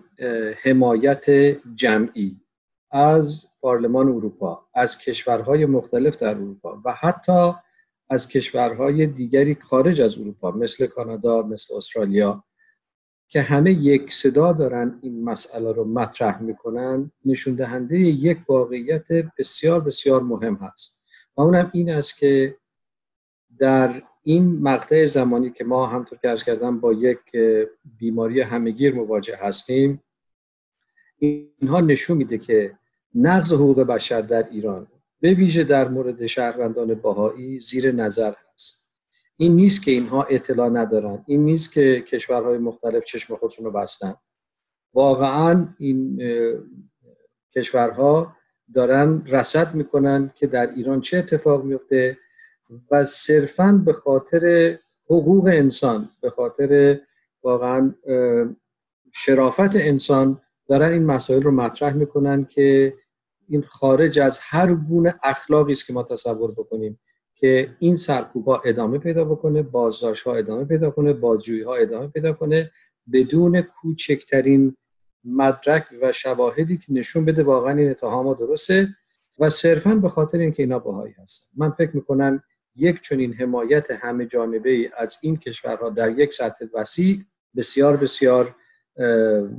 حمایت 0.62 1.30
جمعی 1.74 2.40
از 2.90 3.46
پارلمان 3.60 4.08
اروپا 4.08 4.68
از 4.74 4.98
کشورهای 4.98 5.66
مختلف 5.66 6.16
در 6.16 6.30
اروپا 6.30 6.82
و 6.84 6.92
حتی 6.92 7.52
از 8.10 8.28
کشورهای 8.28 9.06
دیگری 9.06 9.54
خارج 9.54 10.00
از 10.00 10.18
اروپا 10.18 10.50
مثل 10.50 10.86
کانادا 10.86 11.42
مثل 11.42 11.76
استرالیا 11.76 12.44
که 13.28 13.42
همه 13.42 13.72
یک 13.72 14.12
صدا 14.12 14.52
دارن 14.52 14.98
این 15.02 15.24
مسئله 15.24 15.72
رو 15.72 15.84
مطرح 15.84 16.42
می‌کنن 16.42 17.10
نشون 17.24 17.54
دهنده 17.54 17.98
یک 17.98 18.38
واقعیت 18.48 19.12
بسیار 19.38 19.80
بسیار 19.80 20.22
مهم 20.22 20.54
هست. 20.54 21.00
و 21.36 21.40
اونم 21.40 21.70
این 21.74 21.90
است 21.90 22.18
که 22.18 22.56
در 23.58 24.02
این 24.22 24.62
مقطع 24.62 25.04
زمانی 25.04 25.50
که 25.50 25.64
ما 25.64 25.86
همطور 25.86 26.18
که 26.18 26.30
ارز 26.30 26.42
کردم 26.42 26.80
با 26.80 26.92
یک 26.92 27.18
بیماری 27.98 28.40
همگیر 28.40 28.94
مواجه 28.94 29.36
هستیم 29.36 30.02
اینها 31.18 31.80
نشون 31.80 32.16
میده 32.16 32.38
که 32.38 32.78
نقض 33.14 33.52
حقوق 33.52 33.80
بشر 33.80 34.20
در 34.20 34.48
ایران 34.48 34.86
به 35.20 35.34
ویژه 35.34 35.64
در 35.64 35.88
مورد 35.88 36.26
شهروندان 36.26 36.94
باهایی 36.94 37.60
زیر 37.60 37.92
نظر 37.92 38.32
هست. 38.54 38.88
این 39.36 39.56
نیست 39.56 39.82
که 39.82 39.90
اینها 39.90 40.22
اطلاع 40.22 40.68
ندارن 40.68 41.24
این 41.26 41.44
نیست 41.44 41.72
که 41.72 42.00
کشورهای 42.00 42.58
مختلف 42.58 43.04
چشم 43.04 43.36
خودشون 43.36 43.64
رو 43.64 43.70
بستن. 43.70 44.14
واقعا 44.94 45.68
این 45.78 46.22
کشورها 47.56 48.36
دارن 48.74 49.26
رسد 49.26 49.74
می‌کنن 49.74 50.32
که 50.34 50.46
در 50.46 50.74
ایران 50.74 51.00
چه 51.00 51.18
اتفاق 51.18 51.64
میفته 51.64 52.18
و 52.90 53.04
صرفا 53.04 53.82
به 53.86 53.92
خاطر 53.92 54.76
حقوق 55.04 55.46
انسان 55.46 56.08
به 56.20 56.30
خاطر 56.30 57.00
واقعا 57.42 57.94
شرافت 59.12 59.76
انسان 59.76 60.40
دارن 60.68 60.92
این 60.92 61.04
مسائل 61.04 61.42
رو 61.42 61.50
مطرح 61.50 61.92
می‌کنن 61.92 62.44
که 62.44 62.94
این 63.48 63.62
خارج 63.62 64.18
از 64.18 64.38
هر 64.40 64.74
گونه 64.74 65.14
اخلاقی 65.22 65.72
است 65.72 65.86
که 65.86 65.92
ما 65.92 66.02
تصور 66.02 66.50
بکنیم 66.50 67.00
که 67.34 67.76
این 67.78 67.96
سرکوب 67.96 68.48
ها 68.48 68.62
ادامه 68.64 68.98
پیدا 68.98 69.24
بکنه 69.24 69.62
بازداشت 69.62 70.22
ها 70.22 70.34
ادامه 70.34 70.64
پیدا 70.64 70.90
کنه 70.90 71.12
بازجویی 71.12 71.62
ها 71.62 71.74
ادامه 71.74 72.08
پیدا 72.08 72.32
کنه 72.32 72.70
بدون 73.12 73.60
کوچکترین 73.60 74.76
مدرک 75.24 75.86
و 76.02 76.12
شواهدی 76.12 76.76
که 76.76 76.92
نشون 76.92 77.24
بده 77.24 77.42
واقعا 77.42 77.72
این 77.72 77.90
اتهام 77.90 78.34
درسته 78.34 78.88
و 79.38 79.48
صرفا 79.48 79.94
به 79.94 80.08
خاطر 80.08 80.38
اینکه 80.38 80.62
اینا 80.62 80.78
باهایی 80.78 81.14
هستن. 81.22 81.46
من 81.56 81.70
فکر 81.70 81.96
می‌کنم 81.96 82.42
یک 82.76 83.00
چنین 83.00 83.34
حمایت 83.34 83.90
همه 83.90 84.26
جانبه 84.26 84.90
از 84.96 85.18
این 85.22 85.36
کشورها 85.36 85.90
در 85.90 86.18
یک 86.18 86.34
سطح 86.34 86.64
وسیع 86.74 87.24
بسیار 87.56 87.96
بسیار 87.96 88.54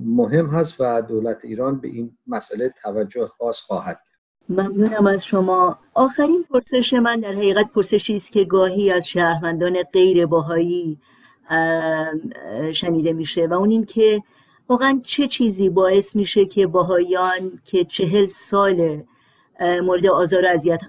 مهم 0.05 0.48
هست 0.48 0.82
و 0.82 1.01
دولت 1.01 1.46
ایران 1.46 1.79
به 1.79 1.88
این 1.88 2.17
مسئله 2.27 2.70
توجه 2.70 3.25
خاص 3.25 3.62
خواهد 3.62 3.98
کرد. 3.98 4.13
ممنونم 4.50 5.08
از 5.08 5.25
شما. 5.25 5.79
آخرین 5.93 6.46
پرسش 6.50 6.93
من 6.93 7.20
در 7.20 7.32
حقیقت 7.32 7.72
پرسشی 7.75 8.15
است 8.15 8.32
که 8.32 8.43
گاهی 8.43 8.91
از 8.91 9.08
شهروندان 9.08 9.84
غیر 9.93 10.25
باهایی 10.25 11.00
شنیده 12.74 13.13
میشه 13.13 13.48
و 13.48 13.53
اون 13.53 13.70
این 13.70 13.86
که 13.86 14.24
واقعا 14.70 15.01
چه 15.03 15.27
چیزی 15.27 15.70
باعث 15.70 16.15
میشه 16.15 16.46
که 16.46 16.67
باهایان 16.67 17.62
که 17.65 17.86
چهل 17.86 18.27
سال 18.27 19.03
مورد 19.84 20.08
آزار 20.08 20.46
و 20.46 20.48
اذیت 20.48 20.82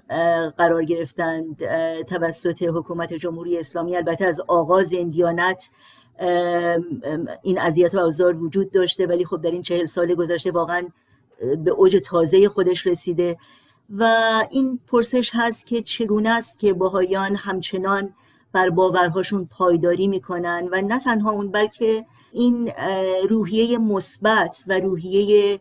قرار 0.57 0.83
گرفتند. 0.83 1.57
توسط 2.03 2.63
حکومت 2.63 3.13
جمهوری 3.13 3.57
اسلامی. 3.57 3.95
البته 3.95 4.25
از 4.25 4.41
آغاز 4.47 4.93
این 4.93 5.09
دیانت 5.09 5.69
این 7.41 7.59
اذیت 7.59 7.95
و 7.95 7.99
آزار 7.99 8.43
وجود 8.43 8.71
داشته 8.71 9.07
ولی 9.07 9.25
خب 9.25 9.41
در 9.41 9.51
این 9.51 9.61
چهل 9.61 9.85
سال 9.85 10.15
گذشته 10.15 10.51
واقعا 10.51 10.87
به 11.57 11.71
اوج 11.71 12.01
تازه 12.05 12.49
خودش 12.49 12.87
رسیده. 12.87 13.37
و 13.89 14.03
این 14.51 14.79
پرسش 14.87 15.31
هست 15.33 15.67
که 15.67 15.81
چگونه 15.81 16.29
است 16.29 16.59
که 16.59 16.73
باهایان 16.73 17.35
همچنان 17.35 18.13
بر 18.51 18.69
باورهاشون 18.69 19.49
پایداری 19.51 20.07
می‌کنن؟ 20.07 20.69
و 20.71 20.81
نه 20.81 20.99
تنها 20.99 21.31
اون 21.31 21.51
بلکه 21.51 22.05
این 22.31 22.71
روحیه 23.29 23.77
مثبت 23.77 24.63
و 24.67 24.79
روحیه 24.79 25.59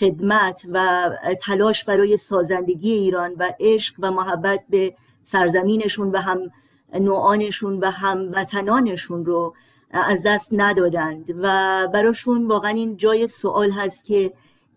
خدمت 0.00 0.66
و 0.72 1.10
تلاش 1.42 1.84
برای 1.84 2.16
سازندگی 2.16 2.92
ایران 2.92 3.34
و 3.38 3.52
عشق 3.60 3.94
و 3.98 4.10
محبت 4.10 4.60
به 4.70 4.94
سرزمینشون 5.24 6.10
و 6.10 6.18
هم 6.18 6.50
نوعانشون 6.94 7.78
و 7.80 7.90
هم 7.90 8.30
وطنانشون 8.32 9.24
رو 9.24 9.54
از 9.90 10.22
دست 10.24 10.48
ندادند. 10.52 11.34
و 11.42 11.88
براشون 11.94 12.46
واقعا 12.46 12.70
این 12.70 12.96
جای 12.96 13.26
سوال 13.26 13.70
هست 13.70 14.04
که 14.04 14.32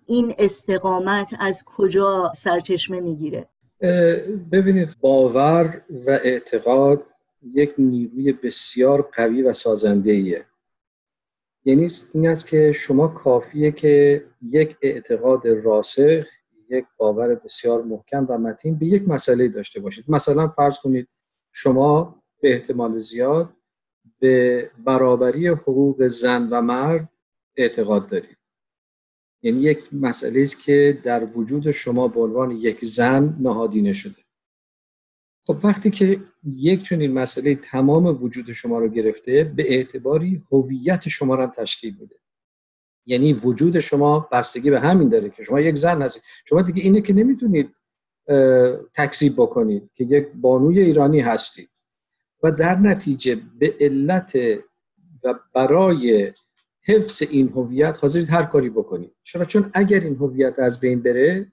این 0.05 0.35
استقامت 0.37 1.33
از 1.39 1.63
کجا 1.65 2.31
سرچشمه 2.37 2.99
می‌گیره؟ 2.99 3.47
ببینید 4.51 4.95
باور 5.01 5.81
و 6.07 6.19
اعتقاد 6.23 7.03
یک 7.43 7.73
نیروی 7.77 8.33
بسیار 8.33 9.09
قوی 9.15 9.41
و 9.41 9.53
سازنده 9.53 10.11
ایه 10.11 10.45
یعنی 11.65 11.87
این 12.13 12.27
است 12.27 12.47
که 12.47 12.71
شما 12.71 13.07
کافیه 13.07 13.71
که 13.71 14.25
یک 14.41 14.77
اعتقاد 14.81 15.47
راسخ 15.47 16.27
یک 16.69 16.85
باور 16.97 17.35
بسیار 17.35 17.83
محکم 17.83 18.25
و 18.29 18.37
متین 18.37 18.75
به 18.77 18.85
یک 18.85 19.09
مسئله 19.09 19.47
داشته 19.47 19.79
باشید. 19.79 20.05
مثلا 20.07 20.47
فرض 20.47 20.79
کنید 20.79 21.07
شما 21.51 22.23
به 22.41 22.53
احتمال 22.53 22.99
زیاد 22.99 23.53
به 24.19 24.71
برابری 24.85 25.47
حقوق 25.47 26.07
زن 26.07 26.49
و 26.49 26.61
مرد 26.61 27.09
اعتقاد 27.55 28.07
دارید. 28.07 28.37
یعنی 29.41 29.59
یک 29.59 29.93
مسئله 29.93 30.41
است 30.41 30.63
که 30.63 30.99
در 31.03 31.23
وجود 31.23 31.71
شما 31.71 32.07
به 32.07 32.19
عنوان 32.19 32.51
یک 32.51 32.85
زن 32.85 33.37
نهادینه 33.39 33.93
شده. 33.93 34.21
خب 35.47 35.57
وقتی 35.63 35.89
که 35.89 36.21
یک 36.43 36.83
چنین 36.83 37.13
مسئله 37.13 37.55
تمام 37.55 38.23
وجود 38.23 38.51
شما 38.51 38.79
رو 38.79 38.89
گرفته 38.89 39.43
به 39.43 39.73
اعتباری 39.73 40.43
هویت 40.51 41.09
شما 41.09 41.35
رو 41.35 41.47
تشکیل 41.47 41.95
میده. 41.99 42.15
یعنی 43.05 43.33
وجود 43.33 43.79
شما 43.79 44.29
بستگی 44.31 44.69
به 44.69 44.79
همین 44.79 45.09
داره 45.09 45.29
که 45.29 45.43
شما 45.43 45.59
یک 45.59 45.75
زن 45.75 46.01
هستید. 46.01 46.23
شما 46.45 46.61
دیگه 46.61 46.81
اینه 46.81 47.01
که 47.01 47.13
نمی‌تونید 47.13 47.75
تکذیب 48.93 49.33
بکنید 49.33 49.89
که 49.93 50.03
یک 50.03 50.27
بانوی 50.35 50.79
ایرانی 50.79 51.19
هستید. 51.19 51.69
و 52.43 52.51
در 52.51 52.75
نتیجه 52.75 53.41
به 53.59 53.75
علت 53.79 54.35
و 55.23 55.33
برای 55.53 56.33
حفظ 56.83 57.23
این 57.29 57.49
هویت 57.49 57.97
حاضرید 58.01 58.29
هر 58.29 58.43
کاری 58.43 58.69
بکنید. 58.69 59.11
چرا؟ 59.23 59.45
چون 59.45 59.71
اگر 59.73 59.99
این 59.99 60.15
هویت 60.15 60.59
از 60.59 60.79
بین 60.79 61.01
بره 61.01 61.51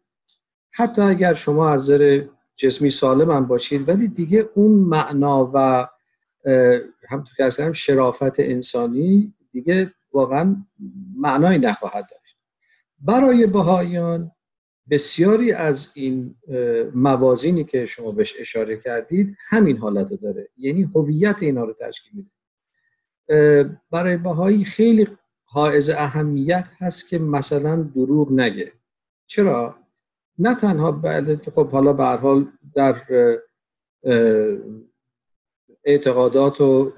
حتی 0.70 1.02
اگر 1.02 1.34
شما 1.34 1.70
از 1.70 1.82
نظر 1.82 2.24
جسمی 2.58 2.90
سالم 2.90 3.30
هم 3.30 3.46
باشید. 3.46 3.88
ولی 3.88 4.08
دیگه 4.08 4.50
اون 4.54 4.72
معنا 4.72 5.50
و 5.54 5.88
همطور 7.08 7.50
که 7.50 7.72
شرافت 7.72 8.40
انسانی 8.40 9.34
دیگه 9.52 9.94
واقعا 10.12 10.56
معنایی 11.16 11.58
نخواهد 11.58 12.08
داشت. 12.10 12.36
برای 13.00 13.46
بهاییان 13.46 14.30
بسیاری 14.90 15.52
از 15.52 15.92
این 15.94 16.34
موازینی 16.94 17.64
که 17.64 17.86
شما 17.86 18.10
بهش 18.10 18.34
اشاره 18.40 18.76
کردید 18.76 19.36
همین 19.48 19.76
حالت 19.76 20.10
رو 20.10 20.16
داره. 20.16 20.48
یعنی 20.56 20.82
هویت 20.82 21.42
اینا 21.42 21.64
رو 21.64 21.72
تشکیل 21.72 22.12
میده. 22.14 22.30
برای 23.90 24.16
بهایی 24.16 24.64
خیلی 24.64 25.08
حائز 25.44 25.90
اهمیت 25.90 26.68
هست 26.78 27.08
که 27.08 27.18
مثلا 27.18 27.82
دروغ 27.82 28.32
نگه. 28.32 28.72
چرا؟ 29.26 29.76
نه 30.38 30.54
تنها 30.54 30.92
بله 30.92 31.36
که 31.36 31.50
خب 31.50 31.70
حالا 31.70 31.92
به 31.92 32.04
حال 32.04 32.46
در 32.74 33.02
اعتقادات 35.84 36.60
و 36.60 36.92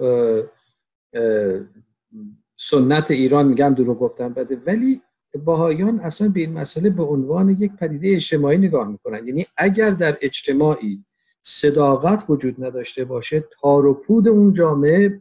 سنت 2.56 3.11
ایران 3.11 3.49
میگن 3.49 3.73
دروغ 3.73 3.99
گفتن 3.99 4.28
بده 4.28 4.56
ولی 4.66 5.02
باهایان 5.44 6.00
اصلا 6.00 6.28
به 6.28 6.40
این 6.40 6.52
مسئله 6.52 6.90
به 6.90 7.02
عنوان 7.02 7.49
یک 7.49 7.73
پدیده 7.73 8.09
اجتماعی 8.09 8.59
نگاه 8.59 8.88
می‌کنن. 8.88 9.26
یعنی 9.26 9.47
اگر 9.56 9.90
در 9.90 10.18
اجتماعی 10.20 11.04
صداقت 11.40 12.25
وجود 12.28 12.64
نداشته 12.64 13.04
باشه 13.04 13.44
تار 13.61 13.87
و 13.87 13.94
پود 13.94 14.28
اون 14.28 14.52
جامعه 14.52 15.20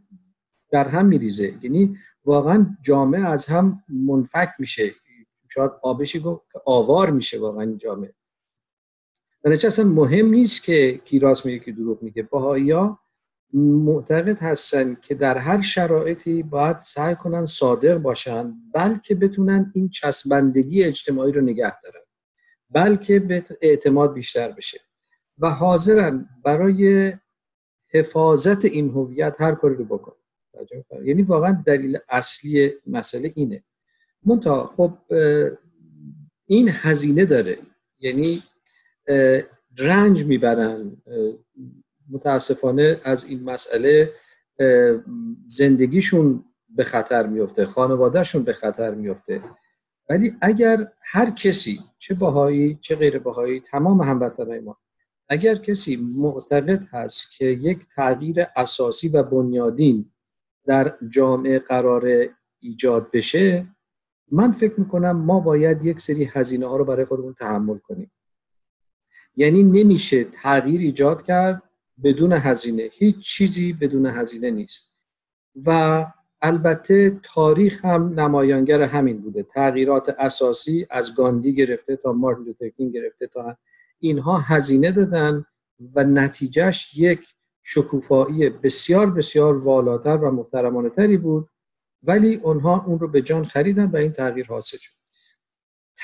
در 0.72 0.88
هم 0.88 1.06
میریزه. 1.06 1.54
یعنی 1.62 1.98
واقعا 2.26 2.78
جامعه 2.82 3.26
از 3.26 3.46
هم 3.46 3.84
منفک 3.90 4.50
میشه. 4.60 4.92
شاید 5.60 5.72
آبشی 5.82 6.24
آوار 6.66 7.10
میشه 7.12 7.40
واقعا 7.40 7.76
جامعه. 7.78 8.14
در 9.44 9.52
اصلا 9.52 9.86
مهم 9.86 10.26
نیست 10.26 10.64
که 10.64 11.02
کی 11.06 11.20
راست 11.20 11.46
میگه 11.46 11.60
که 11.60 11.72
دروغ 11.72 12.04
میگه. 12.04 12.24
باهایی 12.24 12.72
ها 12.72 13.00
معتقد 13.54 14.38
هستن 14.38 14.98
که 15.02 15.16
در 15.16 15.38
هر 15.38 15.62
شرایطی 15.62 16.44
باید 16.44 16.80
سعی 16.80 17.16
کنن 17.16 17.46
صادق 17.46 17.98
باشن 17.98 18.54
بلکه 18.74 19.16
بتونن 19.16 19.72
این 19.76 19.90
چسبندگی 19.90 20.84
اجتماعی 20.84 21.32
رو 21.32 21.42
نگه 21.42 21.82
دارن. 21.82 22.06
بلکه 22.70 23.20
به 23.20 23.46
اعتماد 23.62 24.14
بیشتر 24.14 24.52
بشه. 24.52 24.80
و 25.38 25.50
حاضرن 25.50 26.30
برای 26.44 27.14
حفاظت 27.94 28.66
این 28.66 28.90
هویت 28.90 29.36
هر 29.40 29.56
کاری 29.56 29.76
رو 29.76 29.86
بکنن. 29.86 30.16
یعنی 31.04 31.22
واقعا 31.22 31.64
دلیل 31.66 31.98
اصلی 32.10 32.72
مسئله 32.88 33.32
اینه. 33.36 33.64
منتها 34.26 34.66
خب 34.66 34.98
این 36.46 36.70
هزینه 36.72 37.26
داره. 37.26 37.58
یعنی 38.00 38.44
رنج 39.78 40.26
می‌برن. 40.26 40.98
متاسفانه 42.10 43.02
از 43.04 43.26
این 43.26 43.44
مسئله 43.44 44.14
زندگیشون 45.46 46.46
به 46.70 46.84
خطر 46.84 47.28
میفته 47.28 47.66
خانوادهشون 47.66 48.44
به 48.44 48.54
خطر 48.54 48.96
میفته 48.96 49.44
ولی 50.10 50.36
اگر 50.42 50.92
هر 51.02 51.30
کسی 51.30 51.80
چه 51.98 52.14
باهایی 52.14 52.80
چه 52.82 52.96
غیر 52.96 53.20
باهایی 53.20 53.60
تمام 53.60 54.02
هموطنهای 54.02 54.60
ما 54.60 54.78
اگر 55.30 55.56
کسی 55.56 55.96
معتقد 55.96 56.88
هست 56.92 57.32
که 57.38 57.46
یک 57.46 57.80
تغییر 57.96 58.46
اساسی 58.56 59.10
و 59.10 59.24
بنیادین 59.24 60.12
در 60.66 60.98
جامعه 61.10 61.60
قرار 61.60 62.28
ایجاد 62.60 63.12
بشه 63.12 63.68
من 64.32 64.52
فکر 64.52 64.80
می‌کنم 64.80 65.12
ما 65.12 65.40
باید 65.40 65.86
یک 65.86 66.02
سری 66.02 66.24
هزینه 66.24 66.68
ها 66.68 66.78
رو 66.78 66.86
برای 66.86 67.06
خودمون 67.06 67.34
تحمل 67.34 67.78
کنیم. 67.78 68.12
یعنی 69.36 69.64
نمیشه 69.64 70.24
تغییر 70.24 70.82
ایجاد 70.82 71.24
کرد 71.24 71.64
بدون 72.04 72.34
هزینه. 72.34 72.90
هیچ 72.92 73.20
چیزی 73.20 73.74
بدون 73.74 74.06
هزینه 74.06 74.52
نیست. 74.52 74.92
و 75.66 76.06
البته 76.42 77.20
تاریخ 77.24 77.86
هم 77.86 78.20
نمایانگر 78.20 78.82
همین 78.82 79.22
بوده. 79.22 79.44
تغییرات 79.44 80.16
اساسی 80.20 80.88
از 80.90 81.16
گاندی 81.16 81.56
گرفته 81.56 81.96
تا 81.96 82.14
مارتین 82.14 82.46
لوتر 82.46 82.70
گرفته 82.70 83.28
تا 83.28 83.58
اینها 84.00 84.38
هزینه 84.38 84.92
دادن 84.92 85.46
و 85.96 86.04
نتیجهش 86.04 86.98
یک 86.98 87.28
شکوفایی 87.62 88.50
بسیار 88.50 89.10
بسیار 89.10 89.58
والاتر 89.58 90.18
و 90.18 90.32
محترمانه 90.32 90.90
تری 90.90 91.18
بود 91.18 91.50
ولی 92.04 92.36
اونها 92.36 92.86
اون 92.86 93.00
رو 93.00 93.08
به 93.08 93.22
جان 93.22 93.46
خریدن 93.46 93.86
و 93.86 93.98
این 93.98 94.12
تغییر 94.12 94.46
حاصل 94.46 94.78
شد. 94.78 94.94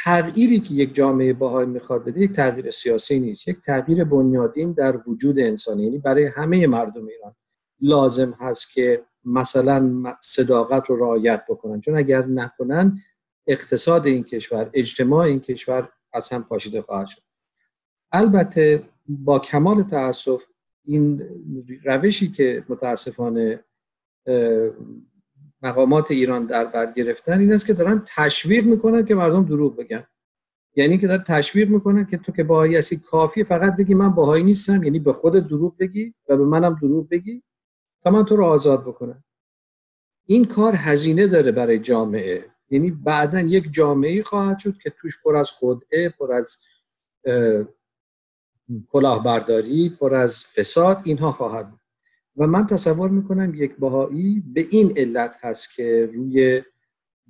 تغییری 0.03 0.59
که 0.59 0.73
یک 0.73 0.95
جامعه 0.95 1.33
باهای 1.33 1.65
می‌خواد 1.65 2.05
بده 2.05 2.21
یک 2.21 2.31
تغییر 2.31 2.71
سیاسی 2.71 3.19
نیست. 3.19 3.47
یک 3.47 3.61
تغییر 3.61 4.03
بنیادین 4.03 4.71
در 4.71 5.01
وجود 5.07 5.39
انسانی. 5.39 5.83
یعنی 5.83 5.97
برای 5.97 6.25
همه 6.25 6.67
مردم 6.67 7.07
ایران 7.07 7.35
لازم 7.81 8.31
هست 8.31 8.73
که 8.73 9.05
مثلا 9.25 10.13
صداقت 10.21 10.89
رو 10.89 10.95
رعایت 10.95 11.45
بکنن. 11.49 11.81
چون 11.81 11.95
اگر 11.95 12.25
نکنن 12.25 13.01
اقتصاد 13.47 14.05
این 14.05 14.23
کشور 14.23 14.69
اجتماع 14.73 15.25
این 15.25 15.39
کشور 15.39 15.89
از 16.13 16.29
هم 16.29 16.43
پاشیده 16.43 16.81
خواهد 16.81 17.07
شد. 17.07 17.21
البته 18.11 18.89
با 19.07 19.39
کمال 19.39 19.83
تاسف 19.83 20.43
این 20.83 21.21
روشی 21.83 22.31
که 22.31 22.65
متاسفانه 22.69 23.63
مقامات 25.61 26.11
ایران 26.11 26.45
در 26.45 26.65
بر 26.65 26.91
گرفتن 26.91 27.39
این 27.39 27.53
است 27.53 27.65
که 27.65 27.73
دارن 27.73 28.03
تشویق 28.15 28.65
می‌کنن 28.65 29.05
که 29.05 29.15
مردم 29.15 29.45
دروغ 29.45 29.75
بگن. 29.75 30.07
یعنی 30.75 30.97
که 30.97 31.07
دارن 31.07 31.23
تشویق 31.23 31.69
می‌کنن 31.69 32.05
که 32.05 32.17
تو 32.17 32.31
که 32.31 32.43
باهایی 32.43 32.75
هستی 32.75 32.97
کافی 32.97 33.43
فقط 33.43 33.75
بگی 33.75 33.93
من 33.93 34.09
باهایی 34.09 34.43
نیستم 34.43 34.83
یعنی 34.83 34.99
به 34.99 35.13
خود 35.13 35.47
دروغ 35.47 35.77
بگی 35.77 36.13
و 36.29 36.37
به 36.37 36.45
منم 36.45 36.79
دروغ 36.81 37.09
بگی 37.09 37.43
تا 38.03 38.11
من 38.11 38.25
تو 38.25 38.35
رو 38.35 38.45
آزاد 38.45 38.81
بکنم. 38.81 39.23
این 40.25 40.45
کار 40.45 40.75
هزینه 40.75 41.27
داره 41.27 41.51
برای 41.51 41.79
جامعه. 41.79 42.45
یعنی 42.69 42.91
بعدا 42.91 43.39
یک 43.39 43.73
جامعه 43.73 44.23
خواهد 44.23 44.59
شد 44.59 44.77
که 44.77 44.89
توش 44.89 45.23
پر 45.23 45.35
از 45.35 45.51
خودعه 45.51 46.09
پر 46.09 46.33
از 46.33 46.57
کلاهبرداری 48.89 49.89
پر 49.89 50.15
از 50.15 50.45
فساد 50.45 51.01
اینها 51.03 51.31
خواهد 51.31 51.71
بود. 51.71 51.79
و 52.37 52.47
من 52.47 52.67
تصور 52.67 53.09
می‌کنم 53.09 53.53
یک 53.55 53.75
باهایی 53.79 54.43
به 54.53 54.67
این 54.69 54.93
علت 54.97 55.37
هست 55.41 55.75
که 55.75 56.09
روی 56.13 56.61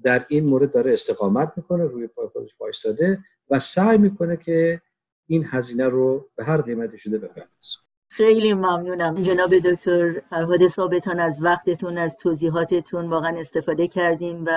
در 0.04 0.26
این 0.30 0.46
مورد 0.46 0.72
داره 0.72 0.94
استقامت 0.94 1.54
می‌کنه 1.58 1.84
روی 1.84 2.08
پای 2.08 2.28
خودش 2.28 2.56
وایستاده 2.60 3.20
و 3.50 3.60
سعی 3.60 3.98
می‌کنه 3.98 4.38
که 4.38 4.82
این 5.28 5.46
هزینه 5.48 5.90
رو 5.90 6.30
به 6.36 6.44
هر 6.44 6.62
قیمتی 6.62 6.98
شده 6.98 7.18
بپردازه. 7.18 7.78
خیلی 8.10 8.54
ممنونم. 8.54 9.24
جناب 9.24 9.58
دکتر 9.58 10.22
فرهاد 10.30 10.68
ثابتان 10.68 11.20
از 11.20 11.44
وقتتون 11.44 11.98
از 11.98 12.18
توضیحاتتون 12.18 13.10
واقعا 13.10 13.40
استفاده 13.40 13.88
کردیم 13.88 14.46
و 14.46 14.50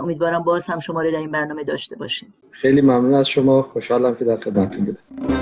امیدوارم 0.00 0.42
باز 0.42 0.64
هم 0.66 0.80
شما 0.80 1.02
رو 1.02 1.10
در 1.10 1.18
این 1.18 1.30
برنامه 1.30 1.64
داشته 1.64 1.96
باشیم. 1.96 2.34
خیلی 2.50 2.80
ممنون 2.80 3.14
از 3.14 3.28
شما. 3.28 3.62
خوشحالم 3.62 4.14
که 4.14 4.24
در 4.24 4.36
خدمتتون 4.36 4.84
بودم. 4.84 5.33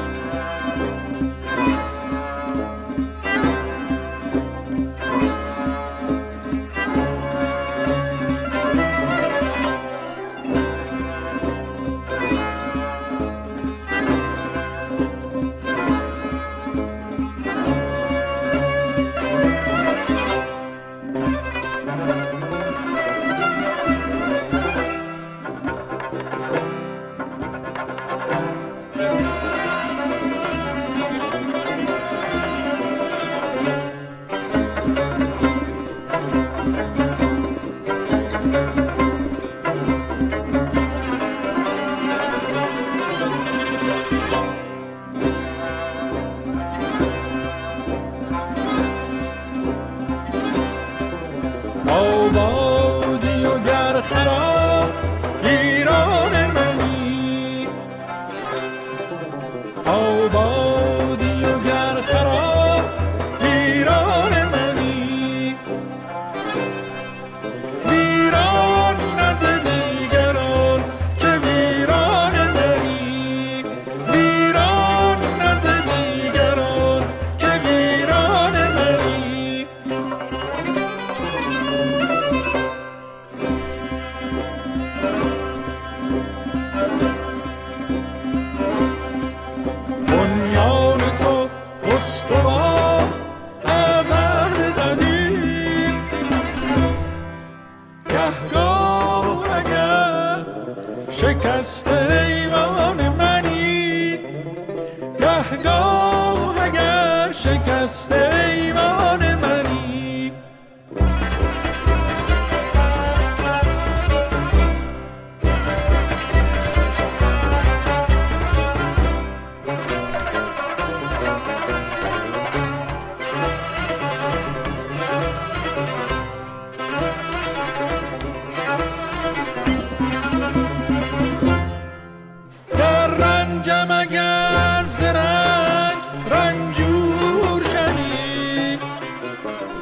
شم 133.73 133.91
اگر 133.91 134.85
زرنگ 134.89 135.97
رنجور 136.31 137.63
شمی 137.73 138.79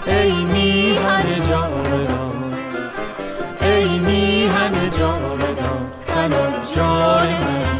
ای 0.06 0.44
میهن 0.44 1.42
جاودان 1.48 2.54
ای 3.60 3.98
میهن 3.98 4.90
جاودان 4.90 5.92
تنم 6.06 6.52
جان 6.74 7.28
منی 7.28 7.79